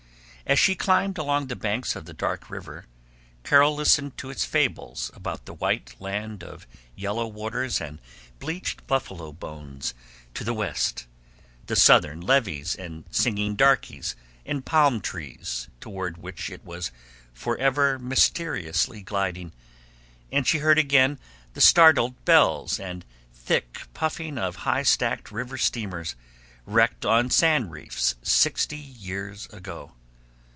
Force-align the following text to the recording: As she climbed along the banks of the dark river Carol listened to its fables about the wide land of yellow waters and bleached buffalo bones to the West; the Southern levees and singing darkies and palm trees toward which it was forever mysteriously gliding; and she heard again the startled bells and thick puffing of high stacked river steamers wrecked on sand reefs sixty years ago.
As 0.47 0.59
she 0.59 0.75
climbed 0.75 1.17
along 1.17 1.47
the 1.47 1.55
banks 1.55 1.95
of 1.95 2.03
the 2.03 2.11
dark 2.13 2.49
river 2.49 2.85
Carol 3.45 3.73
listened 3.73 4.17
to 4.17 4.29
its 4.29 4.43
fables 4.43 5.09
about 5.15 5.45
the 5.45 5.53
wide 5.53 5.93
land 5.97 6.43
of 6.43 6.67
yellow 6.93 7.25
waters 7.25 7.79
and 7.79 8.01
bleached 8.37 8.85
buffalo 8.85 9.31
bones 9.31 9.93
to 10.33 10.43
the 10.43 10.53
West; 10.53 11.07
the 11.67 11.77
Southern 11.77 12.19
levees 12.19 12.75
and 12.75 13.05
singing 13.11 13.55
darkies 13.55 14.13
and 14.45 14.65
palm 14.65 14.99
trees 14.99 15.69
toward 15.79 16.17
which 16.17 16.49
it 16.49 16.65
was 16.65 16.91
forever 17.31 17.97
mysteriously 17.97 19.01
gliding; 19.01 19.53
and 20.33 20.45
she 20.45 20.57
heard 20.57 20.79
again 20.79 21.17
the 21.53 21.61
startled 21.61 22.25
bells 22.25 22.77
and 22.77 23.05
thick 23.33 23.83
puffing 23.93 24.37
of 24.37 24.57
high 24.57 24.83
stacked 24.83 25.31
river 25.31 25.57
steamers 25.57 26.13
wrecked 26.65 27.05
on 27.05 27.29
sand 27.29 27.71
reefs 27.71 28.15
sixty 28.21 28.75
years 28.77 29.45
ago. 29.53 29.93